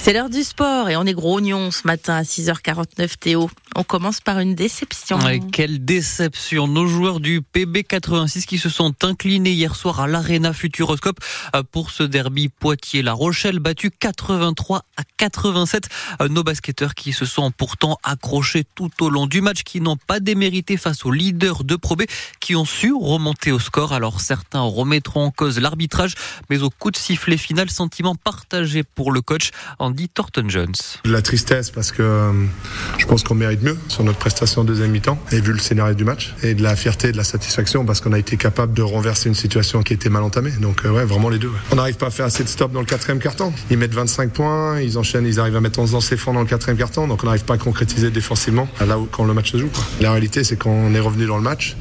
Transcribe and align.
C'est 0.00 0.12
l'heure 0.12 0.30
du 0.30 0.42
sport 0.44 0.88
et 0.88 0.96
on 0.96 1.04
est 1.04 1.12
grognon 1.12 1.70
ce 1.70 1.86
matin 1.86 2.14
à 2.14 2.22
6h49 2.22 3.18
Théo. 3.18 3.50
On 3.76 3.84
commence 3.84 4.20
par 4.20 4.38
une 4.38 4.54
déception. 4.54 5.18
quelle 5.52 5.84
déception 5.84 6.66
Nos 6.66 6.86
joueurs 6.86 7.20
du 7.20 7.42
PB86 7.42 8.46
qui 8.46 8.58
se 8.58 8.68
sont 8.68 8.94
inclinés 9.04 9.52
hier 9.52 9.76
soir 9.76 10.00
à 10.00 10.06
l'Arena 10.06 10.52
Futuroscope 10.52 11.20
euh, 11.54 11.62
pour 11.70 11.90
ce 11.90 12.02
derby 12.02 12.48
Poitiers-La 12.48 13.12
Rochelle 13.12 13.58
battu 13.58 13.90
83 13.90 14.84
à 14.96 15.02
87. 15.18 15.88
Euh, 16.22 16.28
nos 16.28 16.42
basketteurs 16.42 16.94
qui 16.94 17.12
se 17.12 17.24
sont 17.24 17.50
pourtant 17.50 17.98
accrochés 18.02 18.64
tout 18.74 18.90
au 19.00 19.10
long 19.10 19.26
du 19.26 19.42
match, 19.42 19.62
qui 19.62 19.80
n'ont 19.80 19.96
pas 19.96 20.20
démérité 20.20 20.76
face 20.76 21.04
aux 21.04 21.12
leaders 21.12 21.64
de 21.64 21.76
Pro 21.76 21.96
B, 21.96 22.02
qui 22.40 22.56
ont 22.56 22.64
su 22.64 22.92
remonter 22.92 23.52
au 23.52 23.58
score. 23.58 23.92
Alors 23.92 24.20
certains 24.20 24.62
remettront 24.62 25.26
en 25.26 25.30
cause 25.30 25.60
l'arbitrage, 25.60 26.14
mais 26.50 26.62
au 26.62 26.70
coup 26.70 26.90
de 26.90 26.96
sifflet 26.96 27.36
final, 27.36 27.68
sentiment 27.70 28.14
partagé 28.14 28.82
pour 28.82 29.12
le 29.12 29.20
coach 29.20 29.50
Andy 29.98 30.08
Thornton-Jones. 30.10 30.74
La 31.06 31.22
tristesse 31.22 31.72
parce 31.72 31.90
que 31.90 32.02
euh, 32.02 32.32
je 32.98 33.06
pense 33.06 33.24
qu'on 33.24 33.34
mérite 33.34 33.64
mieux 33.64 33.76
sur 33.88 34.04
notre 34.04 34.18
prestation 34.18 34.60
en 34.60 34.64
deuxième 34.64 34.92
mi-temps 34.92 35.18
et 35.32 35.40
vu 35.40 35.52
le 35.52 35.58
scénario 35.58 35.94
du 35.94 36.04
match 36.04 36.36
et 36.44 36.54
de 36.54 36.62
la 36.62 36.76
fierté 36.76 37.08
et 37.08 37.12
de 37.12 37.16
la 37.16 37.24
satisfaction 37.24 37.84
parce 37.84 38.00
qu'on 38.00 38.12
a 38.12 38.18
été 38.20 38.36
capable 38.36 38.74
de 38.74 38.82
renverser 38.82 39.28
une 39.28 39.34
situation 39.34 39.82
qui 39.82 39.94
était 39.94 40.08
mal 40.08 40.22
entamée. 40.22 40.52
Donc 40.60 40.84
euh, 40.84 40.90
ouais, 40.90 41.04
vraiment 41.04 41.30
les 41.30 41.40
deux. 41.40 41.50
On 41.72 41.74
n'arrive 41.74 41.96
pas 41.96 42.06
à 42.06 42.10
faire 42.10 42.26
assez 42.26 42.44
de 42.44 42.48
stop 42.48 42.70
dans 42.70 42.78
le 42.78 42.86
quatrième 42.86 43.18
carton. 43.18 43.52
Ils 43.72 43.78
mettent 43.78 43.92
25 43.92 44.30
points, 44.30 44.80
ils 44.80 44.98
enchaînent, 44.98 45.26
ils 45.26 45.40
arrivent 45.40 45.56
à 45.56 45.60
mettre 45.60 45.80
11 45.80 45.92
lancers 45.92 46.16
francs 46.16 46.34
dans 46.34 46.42
le 46.42 46.46
quatrième 46.46 46.78
carton, 46.78 47.08
donc 47.08 47.24
on 47.24 47.26
n'arrive 47.26 47.44
pas 47.44 47.54
à 47.54 47.58
concrétiser 47.58 48.12
défensivement 48.12 48.68
là 48.86 49.00
où 49.00 49.08
quand 49.10 49.24
le 49.24 49.34
match 49.34 49.50
se 49.50 49.56
joue. 49.56 49.70
La 50.00 50.12
réalité, 50.12 50.44
c'est 50.44 50.56
qu'on 50.56 50.94
est 50.94 51.00
revenu 51.00 51.26
dans 51.26 51.38
le 51.38 51.42
match, 51.42 51.76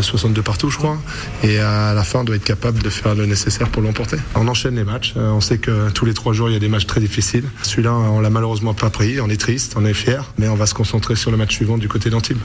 62 0.00 0.38
euh, 0.38 0.44
partout, 0.44 0.70
je 0.70 0.78
crois, 0.78 0.96
et 1.42 1.58
à 1.58 1.92
la 1.92 2.04
fin, 2.04 2.20
on 2.20 2.24
doit 2.24 2.36
être 2.36 2.44
capable 2.44 2.80
de 2.84 2.88
faire 2.88 3.16
le 3.16 3.26
nécessaire 3.26 3.68
pour 3.68 3.82
l'emporter. 3.82 4.18
On 4.36 4.46
enchaîne 4.46 4.76
les 4.76 4.84
matchs. 4.84 5.14
on 5.16 5.40
sait 5.40 5.58
que 5.58 5.90
tous 5.90 6.04
les 6.04 6.14
trois 6.14 6.32
jours, 6.32 6.48
il 6.48 6.52
y 6.52 6.56
a 6.56 6.60
des 6.60 6.68
matchs 6.68 6.86
très 6.86 7.00
difficiles. 7.00 7.21
Celui-là, 7.62 7.94
on 7.94 8.20
l'a 8.20 8.30
malheureusement 8.30 8.74
pas 8.74 8.90
pris. 8.90 9.20
On 9.20 9.28
est 9.28 9.40
triste, 9.40 9.74
on 9.76 9.84
est 9.84 9.94
fier, 9.94 10.32
mais 10.38 10.48
on 10.48 10.54
va 10.54 10.66
se 10.66 10.74
concentrer 10.74 11.16
sur 11.16 11.30
le 11.30 11.36
match 11.36 11.54
suivant 11.54 11.78
du 11.78 11.88
côté 11.88 12.10
d'Antibes. 12.10 12.38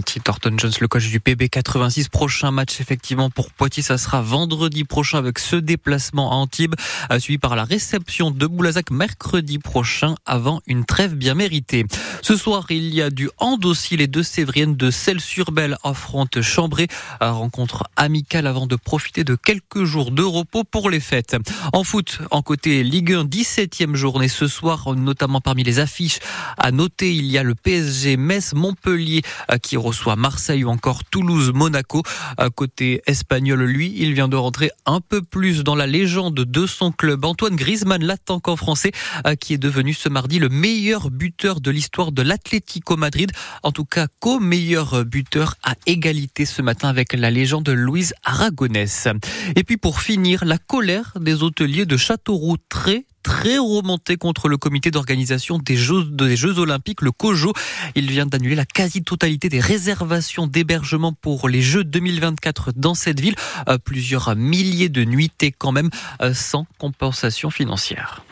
Petit 0.00 0.20
Thornton 0.20 0.54
Jones, 0.58 0.72
le 0.80 0.88
coach 0.88 1.08
du 1.08 1.20
PB 1.20 1.48
86. 1.48 2.08
Prochain 2.08 2.50
match 2.50 2.80
effectivement 2.80 3.30
pour 3.30 3.50
Poitiers, 3.50 3.82
ça 3.82 3.98
sera 3.98 4.22
vendredi 4.22 4.84
prochain 4.84 5.18
avec 5.18 5.38
ce 5.38 5.56
déplacement 5.56 6.32
à 6.32 6.34
Antibes, 6.34 6.74
euh, 7.10 7.18
suivi 7.18 7.38
par 7.38 7.56
la 7.56 7.64
réception 7.64 8.30
de 8.30 8.46
Boulazac 8.46 8.90
mercredi 8.90 9.58
prochain 9.58 10.14
avant 10.26 10.60
une 10.66 10.84
trêve 10.84 11.14
bien 11.14 11.34
méritée. 11.34 11.86
Ce 12.22 12.36
soir, 12.36 12.66
il 12.70 12.94
y 12.94 13.02
a 13.02 13.10
du 13.10 13.30
hand 13.38 13.64
aussi. 13.64 13.96
Les 13.96 14.06
deux 14.06 14.22
Sévriennes 14.22 14.76
de 14.76 14.90
Celles-sur-Belle 14.90 15.76
affrontent 15.84 16.42
Chambray. 16.42 16.88
Rencontre 17.20 17.84
amicale 17.96 18.46
avant 18.46 18.66
de 18.66 18.76
profiter 18.76 19.24
de 19.24 19.34
quelques 19.36 19.84
jours 19.84 20.10
de 20.10 20.22
repos 20.22 20.64
pour 20.64 20.90
les 20.90 21.00
fêtes. 21.00 21.36
En 21.72 21.84
foot, 21.84 22.18
en 22.30 22.42
côté 22.42 22.82
Ligue 22.82 23.12
1, 23.12 23.24
17e 23.24 23.94
journée 23.94 24.28
ce 24.28 24.46
soir, 24.46 24.94
notamment 24.94 25.40
parmi 25.40 25.62
les 25.62 25.78
affiches 25.78 26.18
à 26.58 26.70
noter, 26.70 27.14
il 27.14 27.26
y 27.26 27.38
a 27.38 27.42
le 27.42 27.54
PSG 27.54 28.16
Metz 28.16 28.52
Montpellier 28.54 29.22
euh, 29.50 29.58
qui 29.58 29.76
reçoit 29.86 30.16
Marseille 30.16 30.64
ou 30.64 30.68
encore 30.68 31.04
Toulouse, 31.04 31.52
Monaco. 31.54 32.02
À 32.36 32.50
côté 32.50 33.02
espagnol, 33.06 33.62
lui, 33.62 33.94
il 33.96 34.14
vient 34.14 34.28
de 34.28 34.36
rentrer 34.36 34.70
un 34.84 35.00
peu 35.00 35.22
plus 35.22 35.62
dans 35.62 35.76
la 35.76 35.86
légende 35.86 36.34
de 36.34 36.66
son 36.66 36.90
club. 36.90 37.24
Antoine 37.24 37.54
Griezmann, 37.54 38.04
l'attaquant 38.04 38.56
français, 38.56 38.92
euh, 39.26 39.36
qui 39.36 39.54
est 39.54 39.58
devenu 39.58 39.94
ce 39.94 40.08
mardi 40.08 40.38
le 40.38 40.48
meilleur 40.48 41.10
buteur 41.10 41.60
de 41.60 41.70
l'histoire 41.70 42.10
de 42.10 42.22
l'Atlético 42.22 42.96
Madrid. 42.96 43.30
En 43.62 43.72
tout 43.72 43.84
cas, 43.84 44.08
co-meilleur 44.18 45.04
buteur 45.04 45.54
à 45.62 45.74
égalité 45.86 46.44
ce 46.44 46.62
matin 46.62 46.88
avec 46.88 47.12
la 47.12 47.30
légende 47.30 47.68
Louise 47.68 48.12
Aragonès. 48.24 49.08
Et 49.54 49.62
puis 49.62 49.76
pour 49.76 50.00
finir, 50.00 50.44
la 50.44 50.58
colère 50.58 51.12
des 51.20 51.42
hôteliers 51.42 51.86
de 51.86 51.96
Châteauroux 51.96 52.56
très 52.68 53.06
très 53.26 53.58
remonté 53.58 54.16
contre 54.16 54.48
le 54.48 54.56
comité 54.56 54.92
d'organisation 54.92 55.58
des 55.58 55.76
Jeux, 55.76 56.58
Olympiques, 56.60 57.02
le 57.02 57.10
COJO. 57.10 57.52
Il 57.96 58.08
vient 58.08 58.24
d'annuler 58.24 58.54
la 58.54 58.64
quasi-totalité 58.64 59.48
des 59.48 59.58
réservations 59.58 60.46
d'hébergement 60.46 61.12
pour 61.12 61.48
les 61.48 61.60
Jeux 61.60 61.82
2024 61.82 62.74
dans 62.76 62.94
cette 62.94 63.18
ville. 63.18 63.34
Euh, 63.68 63.78
plusieurs 63.78 64.36
milliers 64.36 64.88
de 64.88 65.02
nuitées 65.02 65.50
quand 65.50 65.72
même, 65.72 65.90
euh, 66.22 66.34
sans 66.34 66.66
compensation 66.78 67.50
financière. 67.50 68.25